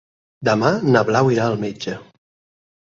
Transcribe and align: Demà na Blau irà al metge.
Demà 0.49 0.71
na 0.95 1.05
Blau 1.11 1.31
irà 1.37 1.47
al 1.51 1.61
metge. 1.69 1.99